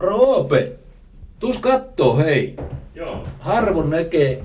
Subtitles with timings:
[0.00, 0.72] Roope,
[1.38, 2.56] tuus kattoo hei.
[2.94, 3.26] Joo.
[3.40, 4.44] Harvoin näkee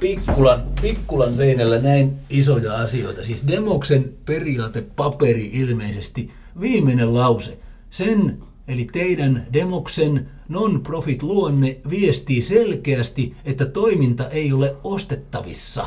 [0.00, 3.24] Pikkulan, Pikkulan seinällä näin isoja asioita.
[3.24, 6.30] Siis Demoksen periaatepaperi ilmeisesti.
[6.60, 7.58] Viimeinen lause.
[7.90, 8.38] Sen,
[8.68, 15.86] eli teidän Demoksen non-profit luonne viestii selkeästi, että toiminta ei ole ostettavissa.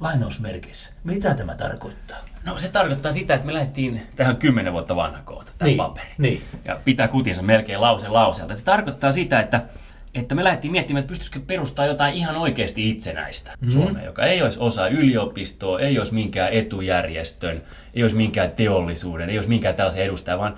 [0.00, 0.90] Lainausmerkissä.
[1.04, 2.31] Mitä tämä tarkoittaa?
[2.44, 6.06] No se tarkoittaa sitä, että me lähdettiin tähän kymmenen vuotta vanha kohta, tämä Niin, paperi.
[6.18, 6.42] niin.
[6.64, 8.56] Ja pitää kutinsa melkein lause lauseelta.
[8.56, 9.62] Se tarkoittaa sitä, että,
[10.14, 13.70] että me lähdettiin miettimään, että pystyisikö perustaa jotain ihan oikeasti itsenäistä mm-hmm.
[13.70, 17.62] Suomeen, joka ei olisi osa yliopistoa, ei olisi minkään etujärjestön,
[17.94, 20.54] ei olisi minkään teollisuuden, ei olisi minkään tällaisen edustaja, vaan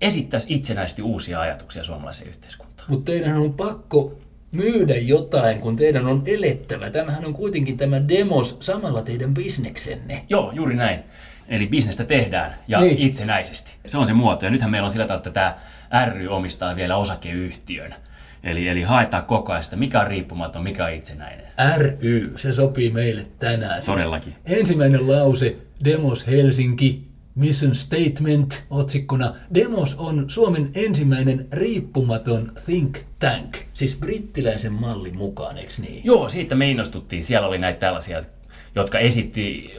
[0.00, 2.90] esittäisi itsenäisesti uusia ajatuksia suomalaiseen yhteiskuntaan.
[2.90, 4.18] Mutta teidän on pakko
[4.54, 6.90] myydä jotain, kun teidän on elettävä.
[6.90, 10.24] Tämähän on kuitenkin tämä demos samalla teidän bisneksenne.
[10.28, 11.00] Joo, juuri näin.
[11.48, 12.98] Eli bisnestä tehdään ja Niin.
[12.98, 13.70] itsenäisesti.
[13.86, 14.44] Se on se muoto.
[14.44, 15.54] Ja nythän meillä on sillä tavalla, että
[15.90, 17.94] tämä ry omistaa vielä osakeyhtiön.
[18.44, 21.46] Eli, eli haetaan koko ajan sitä, mikä on riippumaton, mikä on itsenäinen.
[21.78, 23.74] ry, se sopii meille tänään.
[23.74, 24.34] Siis Todellakin.
[24.46, 27.02] ensimmäinen lause, Demos Helsinki,
[27.34, 29.34] Mission Statement otsikkona.
[29.54, 36.00] Demos on Suomen ensimmäinen riippumaton think tank, siis brittiläisen mallin mukaan, eikö niin?
[36.04, 37.24] Joo, siitä me innostuttiin.
[37.24, 38.22] Siellä oli näitä tällaisia,
[38.74, 39.74] jotka esitti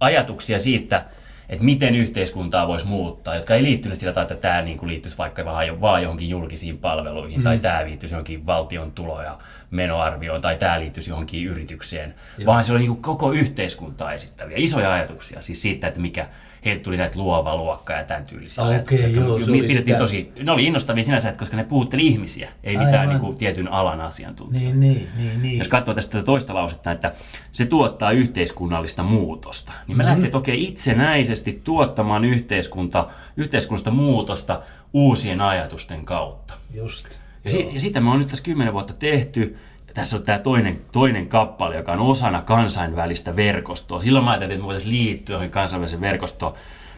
[0.00, 1.04] ajatuksia siitä,
[1.48, 5.18] että miten yhteiskuntaa voisi muuttaa, jotka ei liittynyt sillä tavalla, että tämä niin kuin liittyisi
[5.18, 5.44] vaikka
[5.80, 7.44] vaan johonkin julkisiin palveluihin, mm.
[7.44, 9.38] tai tämä liittyisi johonkin valtion tulo- ja
[9.70, 12.46] menoarvioon, tai tämä liittyisi johonkin yritykseen, Joo.
[12.46, 16.28] vaan se oli niin kuin koko yhteiskuntaa esittäviä, isoja ajatuksia, siis siitä, että mikä
[16.64, 19.08] heiltä tuli näitä luova luokka ja tämän tyylisiä Okei, ajatuksia.
[19.08, 22.48] joo, se oli pidettiin sitä- tosi, ne oli innostavia sinänsä, että koska ne puhutteli ihmisiä,
[22.64, 22.86] ei Aivan.
[22.86, 24.78] mitään niin kuin tietyn alan asiantuntijoita.
[24.78, 25.58] Niin, niin, niin, niin.
[25.58, 27.12] Jos katsoo tästä toista lausetta, että
[27.52, 30.12] se tuottaa yhteiskunnallista muutosta, niin me mm-hmm.
[30.12, 34.60] lähtee toki itsenäisesti tuottamaan yhteiskunta, yhteiskunnallista muutosta
[34.92, 36.54] uusien ajatusten kautta.
[36.74, 37.06] Just.
[37.44, 39.56] Ja, si- ja sitä me on nyt tässä kymmenen vuotta tehty.
[39.96, 44.02] Ja tässä on tämä toinen, toinen kappale, joka on osana kansainvälistä verkostoa.
[44.02, 46.52] Silloin mä ajattelin, että me voitaisiin liittyä johonkin kansainväliseen verkostoon.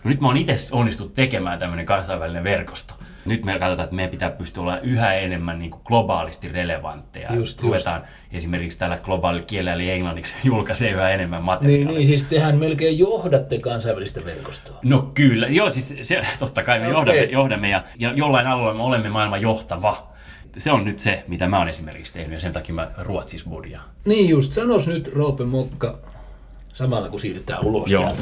[0.05, 2.95] No nyt mä oon itse onnistunut tekemään tämmöinen kansainvälinen verkosto.
[3.25, 7.35] Nyt me katsotaan, että meidän pitää pystyä olla yhä enemmän niin kuin globaalisti relevantteja.
[7.35, 11.89] Just, Ruvetaan esimerkiksi tällä globaalilla kielellä eli englanniksi julkaisee yhä enemmän Niin, materiaalia.
[11.93, 14.79] niin, siis tehän melkein johdatte kansainvälistä verkostoa.
[14.85, 16.95] No kyllä, joo siis se, totta kai me Okei.
[16.97, 20.16] johdamme, johdamme ja, ja jollain alueella me olemme maailman johtava.
[20.59, 23.85] Se on nyt se, mitä mä oon esimerkiksi tehnyt ja sen takia mä Ruotsis budjaan.
[24.05, 25.99] Niin just, sanos nyt Roope Mokka,
[26.75, 28.13] samalla kun siirrytään ulos Joo.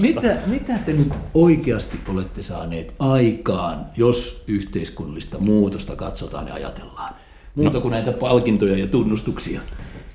[0.00, 7.14] mitä, mitä te nyt oikeasti olette saaneet aikaan, jos yhteiskunnallista muutosta katsotaan ja ajatellaan?
[7.54, 7.80] Muuta no.
[7.80, 9.60] kuin näitä palkintoja ja tunnustuksia.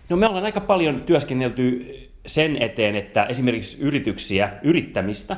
[0.10, 1.94] No me ollaan aika paljon työskennelty
[2.26, 5.38] sen eteen, että esimerkiksi yrityksiä, yrittämistä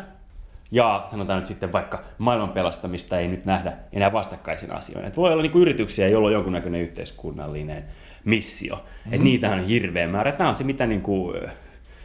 [0.71, 5.07] ja sanotaan nyt sitten vaikka maailman pelastamista ei nyt nähdä enää vastakkaisina asioina.
[5.07, 7.83] Et voi olla niin yrityksiä, joilla on jonkunnäköinen yhteiskunnallinen
[8.25, 8.75] missio.
[8.75, 9.13] Mm-hmm.
[9.13, 10.31] Et niitä on hirveä määrä.
[10.31, 11.41] Tämä on se, mitä niin kuin,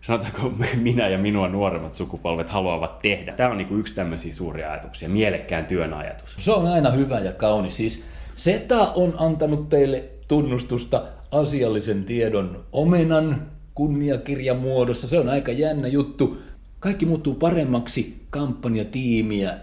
[0.03, 0.53] sanotaanko
[0.83, 3.33] minä ja minua nuoremmat sukupolvet haluavat tehdä.
[3.33, 6.35] Tämä on niin kuin yksi tämmöisiä suuria ajatuksia, mielekkään työn ajatus.
[6.39, 7.77] Se on aina hyvä ja kaunis.
[7.77, 8.05] Siis
[8.35, 13.43] SETA on antanut teille tunnustusta asiallisen tiedon omenan
[13.75, 15.09] kunniakirjan muodossa.
[15.09, 16.39] Se on aika jännä juttu.
[16.81, 18.24] Kaikki muuttuu paremmaksi.
[18.35, 19.55] Kampanjatiimiä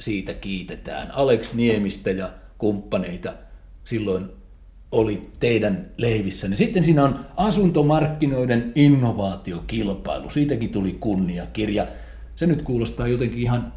[0.00, 1.10] siitä kiitetään.
[1.10, 2.28] Alex Niemistä ja
[2.58, 3.32] kumppaneita
[3.84, 4.26] silloin
[4.92, 6.56] oli teidän leivissänne.
[6.56, 10.30] Sitten siinä on asuntomarkkinoiden innovaatiokilpailu.
[10.30, 11.86] Siitäkin tuli kunniakirja.
[12.36, 13.72] Se nyt kuulostaa jotenkin ihan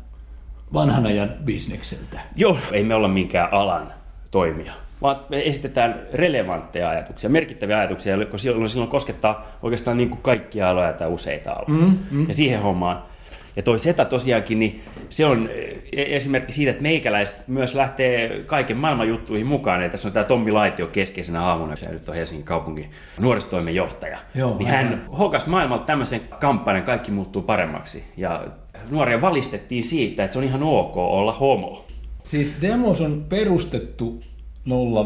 [0.74, 2.20] vanhan ajan bisnekseltä.
[2.36, 3.94] Joo, ei me olla minkään alan
[4.32, 10.22] toimija, vaan me esitetään relevantteja ajatuksia, merkittäviä ajatuksia, jotka silloin, silloin koskettaa oikeastaan niin kuin
[10.22, 11.82] kaikkia aloja tai useita aloja.
[11.82, 12.28] Mm, mm.
[12.28, 13.15] Ja siihen hommaan.
[13.56, 18.78] Ja toi SETA tosiaankin, niin se on eh, esimerkki siitä, että meikäläiset myös lähtee kaiken
[18.78, 19.82] maailman juttuihin mukaan.
[19.82, 24.18] Eli tässä on tämä Tommi Laitio keskeisenä hahmona, se nyt on Helsingin kaupungin nuorisotoimenjohtaja.
[24.36, 24.86] Joo, niin aivan.
[24.86, 28.04] hän hokas maailmalta tämmöisen kampanjan Kaikki muuttuu paremmaksi.
[28.18, 28.46] Ja
[28.90, 31.86] nuoria valistettiin siitä, että se on ihan ok olla homo.
[32.26, 34.24] Siis Demos on perustettu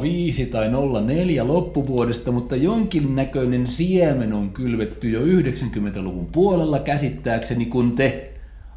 [0.01, 0.69] 05 tai
[1.07, 8.28] 04 loppuvuodesta, mutta jonkinnäköinen siemen on kylvetty jo 90-luvun puolella käsittääkseni, kun te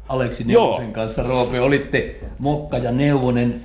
[0.09, 0.65] Aleksi Joo.
[0.65, 3.61] Neuvosen kanssa, Roope, olitte Mokka ja Neuvonen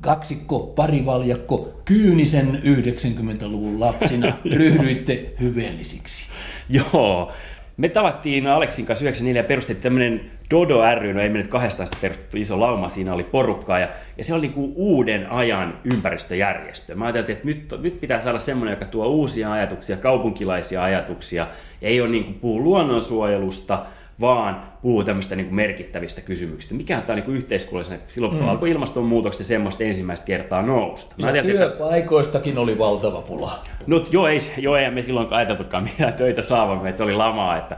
[0.00, 6.26] kaksikko, parivaljakko, kyynisen 90-luvun lapsina ryhdyitte hyveellisiksi.
[6.68, 7.32] Joo.
[7.76, 11.88] Me tavattiin Aleksin kanssa 94 ja perustettiin tämmöinen Dodo ry, no ei me nyt kahdestaan
[12.00, 16.94] perustettu iso lauma, siinä oli porukkaa ja, ja se oli niinku uuden ajan ympäristöjärjestö.
[16.94, 21.46] Mä ajattelin, että nyt, nyt pitää saada semmoinen, joka tuo uusia ajatuksia, kaupunkilaisia ajatuksia,
[21.80, 23.86] ja ei ole niinku puhu luonnonsuojelusta,
[24.20, 26.74] vaan puhuu tämmöistä niin merkittävistä kysymyksistä.
[26.74, 28.48] Mikä tämä on niin yhteiskunnallisena, silloin mm.
[28.48, 31.14] alkoi ilmastonmuutokset ja semmoista ensimmäistä kertaa nousta.
[31.18, 32.60] Mä ja työpaikoistakin että...
[32.60, 33.64] oli valtava pula.
[33.86, 37.56] No joo, ei, joo, ei me silloin ajateltukaan mitään töitä saavamme, että se oli lamaa,
[37.56, 37.76] että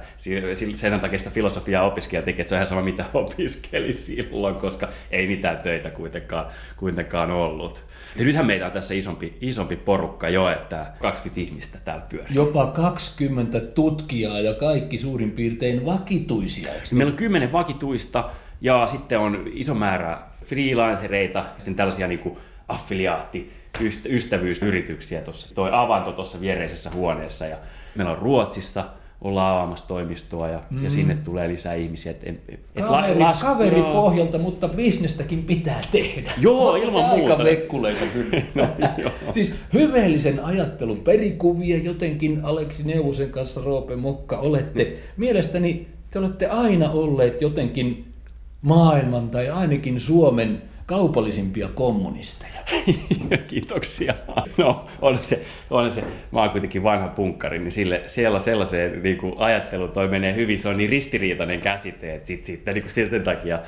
[0.75, 4.89] sen takia sitä filosofiaa opiskelija teki, että se on ihan sama mitä opiskeli silloin, koska
[5.11, 6.47] ei mitään töitä kuitenkaan,
[6.77, 7.90] kuitenkaan ollut.
[8.17, 12.35] Ja nythän meitä on tässä isompi, isompi porukka jo, että 20 ihmistä täällä pyörii.
[12.35, 16.75] Jopa 20 tutkijaa ja kaikki suurin piirtein vakituisia.
[16.75, 18.31] Eikö Meillä on 10 vakituista
[18.61, 23.53] ja sitten on iso määrä freelancereita, sitten tällaisia niin kuin affiliaatti,
[24.09, 25.55] ystävyysyrityksiä tuossa.
[25.55, 27.56] Toi avanto tuossa viereisessä huoneessa ja
[27.95, 28.85] meillä on Ruotsissa
[29.20, 30.84] ollaan avaamassa toimistoa ja, mm.
[30.84, 32.12] ja sinne tulee lisää ihmisiä.
[32.22, 36.32] Et, et Kaveri, la, las, kaveripohjalta, mutta bisnestäkin pitää tehdä.
[36.38, 37.32] Joo, ilman aika muuta.
[37.32, 38.43] Aika vekkuleita kyllä.
[39.05, 44.84] no, siis hyveellisen ajattelun perikuvia jotenkin Aleksi Neuvosen kanssa Roope Mokka olette.
[44.84, 44.90] Mm.
[45.17, 48.05] Mielestäni te olette aina olleet jotenkin
[48.62, 52.61] maailman tai ainakin Suomen kaupallisimpia kommunisteja.
[53.49, 54.15] Kiitoksia.
[54.59, 59.19] No, on se, on se, mä oon kuitenkin vanha punkkari, niin sille, siellä sellaiseen niin
[59.19, 62.91] kuin ajattelu toi menee hyvin, se on niin ristiriitainen käsite, että sit, sit, niin kuin
[62.91, 63.59] siltä takia,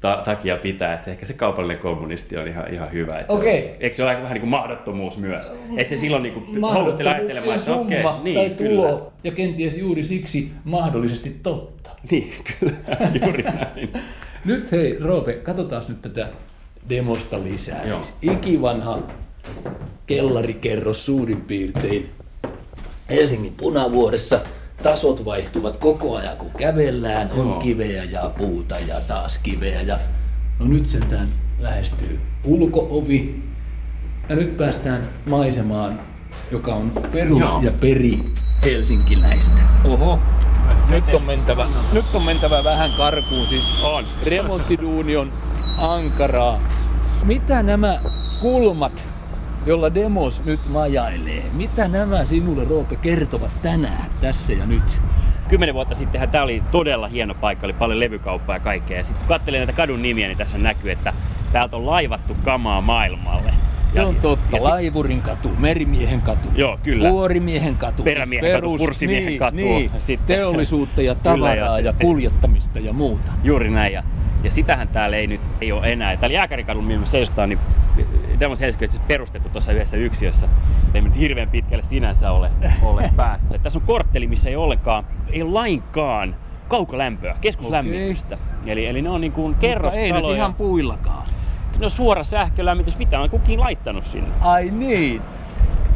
[0.00, 3.18] ta, takia pitää, että ehkä se kaupallinen kommunisti on ihan, ihan hyvä.
[3.18, 3.44] Että okay.
[3.44, 5.58] se on, eikö se ole vähän niin kuin mahdottomuus myös?
[5.76, 9.10] Että se silloin niin kuin houkutteli ajattelemaan, että okei, okay, niin, tai tulo, kyllä.
[9.24, 11.90] ja kenties juuri siksi mahdollisesti totta.
[12.10, 12.72] Niin, kyllä,
[13.24, 13.92] juuri näin.
[14.44, 16.28] nyt hei, Roope, katsotaan nyt tätä
[16.88, 17.84] demosta lisää.
[17.84, 18.02] Joo.
[18.02, 18.98] Siis ikivanha
[20.06, 22.10] kellarikerros suurin piirtein
[23.10, 24.40] Helsingin punavuoressa.
[24.82, 27.30] Tasot vaihtuvat koko ajan, kun kävellään.
[27.30, 27.60] On Joo.
[27.60, 29.80] kiveä ja puuta ja taas kiveä.
[29.80, 29.98] Ja...
[30.58, 33.42] No nyt sentään lähestyy ulkoovi.
[34.28, 36.00] Ja nyt päästään maisemaan,
[36.50, 37.60] joka on perus Joo.
[37.62, 38.20] ja peri
[38.64, 39.62] helsinkiläistä.
[39.84, 40.18] Oho,
[40.90, 44.04] nyt on mentävä, nyt on mentävä vähän karkuun, siis on.
[44.26, 45.32] remonttiduuni on
[45.82, 46.60] ankaraa.
[47.24, 48.00] Mitä nämä
[48.40, 49.08] kulmat,
[49.66, 55.00] jolla demos nyt majailee, mitä nämä sinulle Roope kertovat tänään, tässä ja nyt?
[55.48, 58.98] Kymmenen vuotta sittenhän tämä oli todella hieno paikka, oli paljon levykauppaa ja kaikkea.
[58.98, 61.12] Ja sitten kun katselin näitä kadun nimiä, niin tässä näkyy, että
[61.52, 63.54] täältä on laivattu kamaa maailmalle.
[63.94, 64.56] Se on totta.
[64.56, 67.10] Ja Laivurin katu, Merimiehen katu, Joo, kyllä.
[67.10, 69.56] Vuorimiehen katu, Perämiehen siis perus, katu, Purssimiehen niin, katu.
[69.56, 70.36] Niin, sitten.
[70.36, 73.32] Teollisuutta ja tavaraa ja, ja kuljettamista ja muuta.
[73.44, 73.92] Juuri näin.
[73.92, 74.02] Ja,
[74.42, 76.16] ja sitähän täällä ei nyt ei ole enää.
[76.16, 77.58] Täällä Jääkärikadun, missä me seisotaan, niin
[78.40, 80.48] Demos Helsinki on siis perustettu tuossa yhdessä yksiössä.
[80.94, 82.50] Ei nyt hirveän pitkälle sinänsä ole,
[82.82, 83.58] ole päästä.
[83.58, 86.36] Tässä on kortteli, missä ei ollenkaan, ei lainkaan
[86.68, 88.34] kaukolämpöä, keskuslämmitystä.
[88.34, 88.72] Okay.
[88.72, 90.14] Eli, eli ne on niin kuin kerrostaloja.
[90.14, 91.31] Mutta ei nyt ihan puillakaan
[91.78, 94.28] no suora sähkölämmitys, mitä on kukin laittanut sinne.
[94.40, 95.22] Ai niin.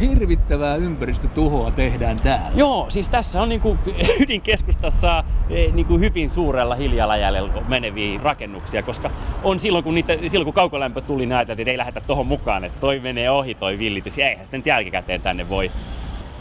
[0.01, 2.51] Hirvittävää ympäristötuhoa tehdään täällä.
[2.55, 3.79] Joo, siis tässä on niinku
[4.23, 9.11] ydinkeskustassa e, niinku hyvin suurella hiilijalanjäljellä meneviä rakennuksia, koska
[9.45, 12.81] on silloin kun, niitä, silloin kun kaukolämpö tuli näitä, että ei lähdetä tuohon mukaan, että
[12.81, 15.71] toi menee ohi toi villitys ja eihän sitten jälkikäteen tänne voi,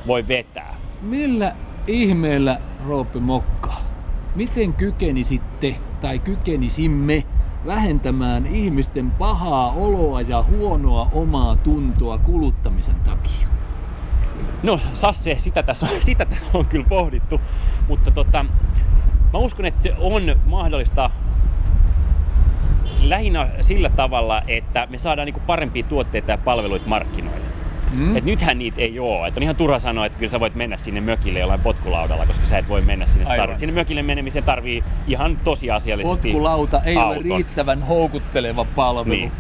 [0.08, 0.76] voi vetää.
[1.02, 1.56] Millä
[1.88, 3.74] ihmeellä, Roope Mokka,
[4.36, 7.24] miten kykenisitte tai kykenisimme
[7.66, 13.48] vähentämään ihmisten pahaa oloa ja huonoa omaa tuntoa kuluttamisen takia?
[14.64, 17.42] No Sasse, sitä tässä on, sitä tässä on kyllä pohdittu,
[17.88, 18.46] mutta tota,
[19.34, 21.10] mä uskon, että se on mahdollista
[23.02, 27.46] lähinnä sillä tavalla, että me saadaan niinku parempia tuotteita ja palveluita markkinoille.
[27.92, 28.18] Mm.
[28.18, 29.28] Et nythän niitä ei ole.
[29.28, 32.46] Et on ihan turha sanoa, että kyllä sä voit mennä sinne mökille jollain potkulaudalla, koska
[32.46, 33.26] sä et voi mennä sinne.
[33.26, 37.26] Tar- sinne mökille menemiseen tarvii ihan tosiasiallisesti Potkulauta ei auton.
[37.26, 39.16] ole riittävän houkutteleva palvelu.
[39.16, 39.32] Niin.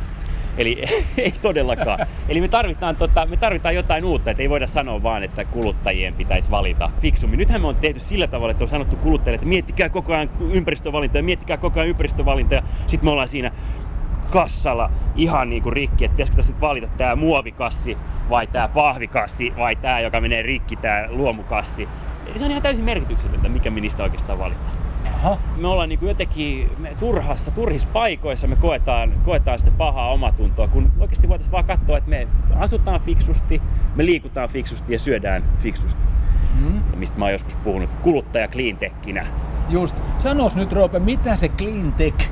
[0.58, 0.84] Eli
[1.18, 2.08] ei todellakaan.
[2.30, 6.14] Eli me tarvitaan, tota, me tarvitaan jotain uutta, että ei voida sanoa vaan, että kuluttajien
[6.14, 7.38] pitäisi valita fiksummin.
[7.38, 11.24] Nythän me on tehty sillä tavalla, että on sanottu kuluttajille, että miettikää koko ajan ympäristövalintoja,
[11.24, 12.64] miettikää koko ajan ympäristövalintoja.
[12.88, 13.52] Sitten me ollaan siinä
[14.32, 17.98] kassalla ihan niinku rikki, että pitäisikö tässä nyt valita tämä muovikassi
[18.29, 21.88] vai tämä pahvikassi vai tämä, joka menee rikki, tämä luomukassi.
[22.27, 24.75] Eli se on ihan täysin merkityksetöntä, mikä me niistä oikeastaan valitaan.
[25.15, 25.38] Aha.
[25.58, 30.67] Me ollaan niin kuin jotenkin me turhassa, turhissa paikoissa me koetaan, koetaan sitä pahaa omatuntoa,
[30.67, 32.27] kun oikeasti voitaisiin vaan katsoa, että me
[32.60, 33.62] asutaan fiksusti,
[33.96, 36.08] me liikutaan fiksusti ja syödään fiksusti.
[36.60, 36.82] Mm.
[36.96, 39.27] Mistä mä oon joskus puhunut kuluttaja cleantechinä.
[39.70, 39.96] Just.
[40.17, 42.32] Sanois nyt Roope, mitä se cleantech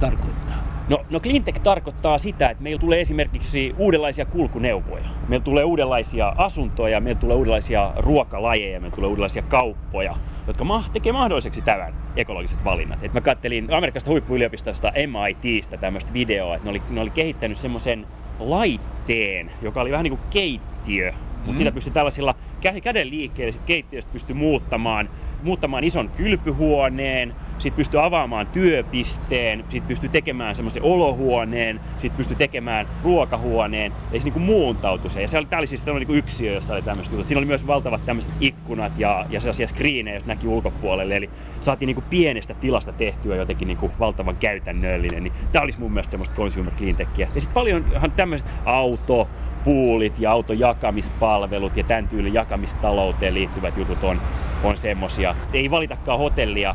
[0.00, 0.53] tarkoittaa?
[0.88, 5.04] No, no cleantech tarkoittaa sitä, että meillä tulee esimerkiksi uudenlaisia kulkuneuvoja.
[5.28, 11.62] Meillä tulee uudenlaisia asuntoja, meillä tulee uudenlaisia ruokalajeja, meillä tulee uudenlaisia kauppoja, jotka tekee mahdolliseksi
[11.62, 13.04] tämän ekologiset valinnat.
[13.04, 18.06] Et mä kattelin Amerikasta huippuyliopistosta MITstä tämmöistä videoa, että ne oli, ne oli kehittänyt semmoisen
[18.38, 21.14] laitteen, joka oli vähän niin kuin keittiö,
[21.46, 21.58] mutta mm.
[21.58, 22.34] sitä pystyi tällaisilla
[22.82, 25.08] käden liikkeellä sit keittiöstä pystyi muuttamaan,
[25.42, 32.86] muuttamaan ison kylpyhuoneen, sit pystyy avaamaan työpisteen, sit pystyy tekemään semmoisen olohuoneen, sit pystyy tekemään
[33.02, 35.22] ruokahuoneen, ja se niinku muuntautui se.
[35.22, 38.06] Ja se oli, tää oli siis niinku yksiö, jossa oli tämmöistä Siinä oli myös valtavat
[38.06, 41.16] tämmöiset ikkunat ja, ja sellaisia skriinejä, jos näki ulkopuolelle.
[41.16, 45.22] Eli saatiin niinku pienestä tilasta tehtyä jotenkin niinku valtavan käytännöllinen.
[45.22, 47.28] Niin tää olisi mun mielestä semmoista consumer cleantechia.
[47.34, 49.28] Ja sitten paljonhan tämmöiset auto,
[49.64, 54.20] puulit ja autojakamispalvelut ja tämän tyylin jakamistalouteen liittyvät jutut on,
[54.62, 55.34] on semmosia.
[55.52, 56.74] Ei valitakaan hotellia,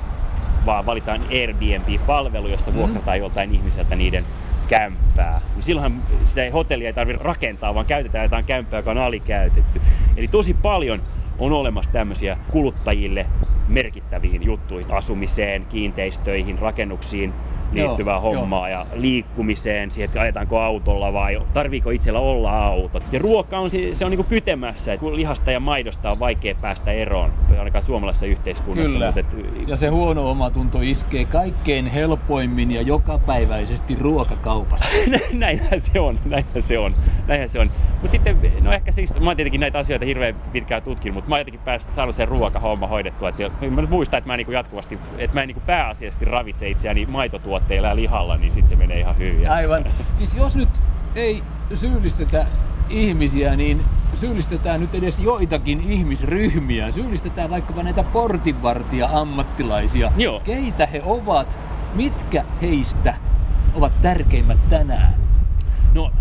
[0.65, 2.77] vaan valitaan Airbnb-palvelu, jossa mm.
[2.77, 4.23] vuokrataan joltain ihmiseltä niiden
[4.67, 5.41] kämppää.
[5.55, 9.81] Niin silloinhan sitä ei hotellia ei tarvitse rakentaa, vaan käytetään jotain kämppää, joka on alikäytetty.
[10.17, 11.01] Eli tosi paljon
[11.39, 13.25] on olemassa tämmöisiä kuluttajille
[13.67, 17.33] merkittäviin juttuihin, asumiseen, kiinteistöihin, rakennuksiin,
[17.71, 18.79] liittyvää joo, hommaa joo.
[18.79, 23.01] ja liikkumiseen, siihen, että ajetaanko autolla vai tarviiko itsellä olla auto.
[23.11, 27.33] Ja ruoka on, se on niin kytemässä, että lihasta ja maidosta on vaikea päästä eroon,
[27.57, 28.93] ainakaan suomalaisessa yhteiskunnassa.
[28.93, 29.05] Kyllä.
[29.05, 29.67] Mutta et...
[29.67, 34.85] Ja se huono omatunto iskee kaikkein helpoimmin ja jokapäiväisesti ruokakaupassa.
[35.33, 36.95] näinhän se on, näinhän se on,
[37.27, 37.71] näinhän se on.
[38.01, 41.35] Mutta sitten, no ehkä siis, mä oon tietenkin näitä asioita hirveän pitkään tutkinut, mutta mä
[41.35, 43.29] oon jotenkin päässyt saanut sen ruokahomma hoidettua.
[43.29, 47.05] Että mä muistan, että mä en niin jatkuvasti, että mä en niin pääasiallisesti ravitse itseäni
[47.05, 49.51] maitotuotteita tuotteilla ja lihalla, niin sitten se menee ihan hyvin.
[49.51, 49.85] Aivan.
[50.15, 50.69] Siis jos nyt
[51.15, 52.45] ei syyllistetä
[52.89, 53.81] ihmisiä, niin
[54.13, 56.91] syyllistetään nyt edes joitakin ihmisryhmiä.
[56.91, 60.11] Syyllistetään vaikkapa näitä portinvartija-ammattilaisia.
[60.17, 60.39] Joo.
[60.39, 61.57] Keitä he ovat?
[61.93, 63.13] Mitkä heistä
[63.75, 65.13] ovat tärkeimmät tänään?
[65.93, 66.11] No,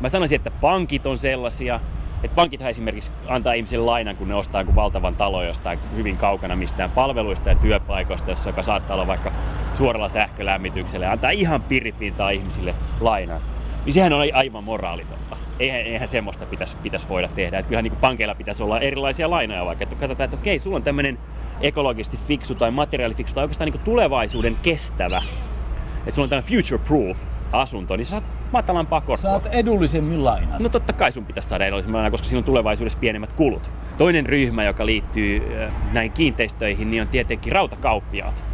[0.00, 1.80] mä sanoisin, että pankit on sellaisia,
[2.22, 6.56] et pankithan esimerkiksi antaa ihmisille lainan, kun ne ostaa joku valtavan talo jostain hyvin kaukana
[6.56, 9.32] mistään palveluista ja työpaikoista, joka saattaa olla vaikka
[9.74, 13.40] suoralla sähkölämmityksellä ja antaa ihan piripintaa ihmisille lainan.
[13.84, 15.36] Niin sehän on aivan moraalitonta.
[15.58, 17.58] Eihän, eihän semmoista pitäisi, pitäisi voida tehdä.
[17.58, 19.82] Et kyllähän niin pankeilla pitäisi olla erilaisia lainoja vaikka.
[19.82, 21.18] Että katsotaan, että okei, sulla on tämmöinen
[21.60, 25.22] ekologisesti fiksu tai materiaalifiksu tai oikeastaan niin tulevaisuuden kestävä.
[25.98, 27.18] Että sulla on tämmöinen future proof
[27.52, 29.16] asunto, niin sä saat matalampaa korkoa.
[29.16, 30.58] Saat edullisemmin lainaa.
[30.58, 33.70] No totta kai sun pitäisi saada edullisemmin lainaa, koska siinä on tulevaisuudessa pienemmät kulut.
[33.98, 38.53] Toinen ryhmä, joka liittyy äh, näihin kiinteistöihin, niin on tietenkin rautakauppiaat.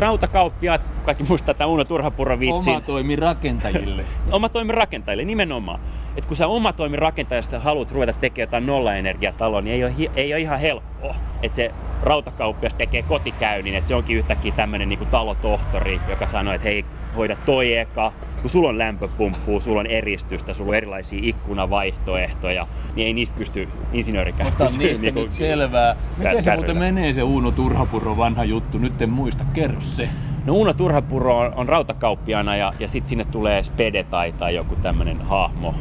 [0.00, 2.72] Rautakauppiaat, kaikki muistaa tämän Uno Turhapuro viitsin.
[2.72, 4.04] Oma toimi rakentajille.
[4.32, 5.80] oma toimi rakentajille, nimenomaan.
[6.16, 10.34] Et kun sä oma toimi rakentajasta haluat ruveta tekemään jotain nollaenergiataloa, niin ei ole, ei
[10.34, 11.14] ole ihan helppoa.
[11.42, 16.68] Että se rautakauppias tekee kotikäynnin, että se onkin yhtäkkiä tämmöinen niin talotohtori, joka sanoo, että
[16.68, 16.84] hei,
[17.16, 23.06] hoida toi eka, kun sulla on lämpöpumppu, sulla on eristystä, sulla on erilaisia ikkunavaihtoehtoja, niin
[23.06, 24.78] ei niistä pysty insinöörikään Ota pysyä.
[24.78, 25.96] niistä niin nyt selvää.
[26.16, 28.78] Miten se muuten menee se Uuno Turhapuro vanha juttu?
[28.78, 30.08] Nyt en muista, kerro se.
[30.44, 34.76] No Uuno Turhapuro on, on rautakauppiana ja, ja sitten sinne tulee Spede tai, tai joku
[34.82, 35.74] tämmönen hahmo.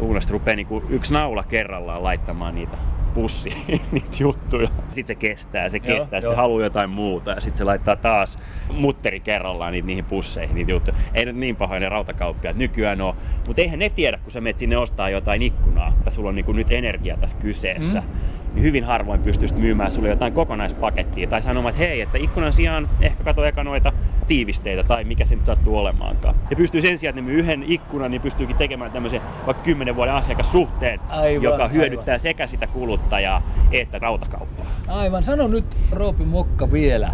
[0.00, 2.76] Uunosta rupeaa niinku yksi naula kerrallaan laittamaan niitä
[3.14, 3.50] pussi
[3.92, 4.68] niitä juttuja.
[4.90, 8.38] Sitten se kestää, se kestää, sitten se haluaa jotain muuta ja sitten se laittaa taas
[8.72, 10.96] mutteri kerrallaan niitä, niihin pusseihin niitä juttuja.
[11.14, 13.14] Ei nyt niin pahoja ne rautakauppiaat nykyään ole,
[13.46, 16.52] mutta eihän ne tiedä, kun sä menet sinne ostaa jotain ikkunaa, että sulla on niinku
[16.52, 18.00] nyt energia tässä kyseessä.
[18.00, 22.52] Mm niin hyvin harvoin pystyisi myymään sulle jotain kokonaispakettia tai sanomaan, että hei, että ikkunan
[22.52, 23.92] sijaan ehkä kato eka noita
[24.26, 26.34] tiivisteitä tai mikä se nyt sattuu olemaankaan.
[26.50, 29.96] Ja pystyy sen sijaan, että ne myy yhden ikkunan, niin pystyykin tekemään tämmöisen vaikka 10
[29.96, 32.20] vuoden asiakassuhteen, aivan, joka hyödyttää aivan.
[32.20, 33.42] sekä sitä kuluttajaa
[33.72, 34.66] että rautakauppaa.
[34.88, 35.22] Aivan.
[35.22, 37.10] Sano nyt Roopi Mokka vielä,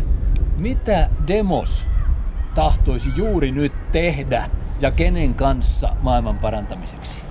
[0.56, 1.87] mitä Demos
[2.54, 7.23] tahtoisi juuri nyt tehdä ja kenen kanssa maailman parantamiseksi?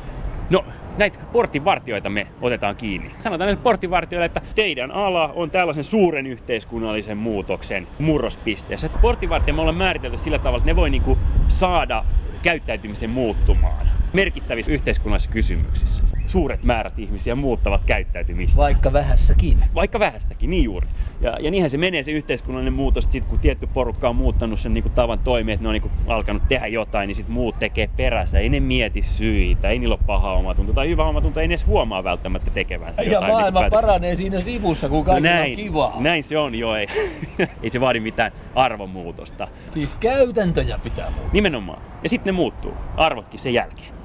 [0.49, 0.65] No,
[0.99, 3.11] näitä portinvartioita me otetaan kiinni.
[3.17, 8.89] Sanotaan näille portinvartioille, että teidän ala on tällaisen suuren yhteiskunnallisen muutoksen murrospisteessä.
[9.01, 12.05] Portinvartija me ollaan määritelty sillä tavalla, että ne voi niinku saada
[12.43, 18.57] käyttäytymisen muuttumaan merkittävissä yhteiskunnallisissa kysymyksissä suuret määrät ihmisiä muuttavat käyttäytymistä.
[18.57, 19.57] Vaikka vähässäkin.
[19.75, 20.87] Vaikka vähässäkin, niin juuri.
[21.21, 24.73] Ja, ja niinhän se menee se yhteiskunnallinen muutos, sit, kun tietty porukka on muuttanut sen
[24.73, 27.59] niin kuin tavan toimia, että ne on niin kuin alkanut tehdä jotain, niin sitten muut
[27.59, 28.39] tekee perässä.
[28.39, 31.65] Ei ne mieti syitä, ei niillä ole paha omatunto tai hyvä omatunto, ei ne edes
[31.65, 33.29] huomaa välttämättä tekevänsä ja jotain.
[33.29, 35.95] Ja maailma niin paranee siinä sivussa, kun kaikki no näin, on kivaa.
[35.99, 36.75] Näin se on, joo.
[36.75, 36.87] Ei,
[37.63, 39.47] ei se vaadi mitään arvomuutosta.
[39.69, 41.33] Siis käytäntöjä pitää muuttaa.
[41.33, 41.81] Nimenomaan.
[42.03, 42.73] Ja sitten ne muuttuu.
[42.97, 43.98] Arvotkin sen jälkeen.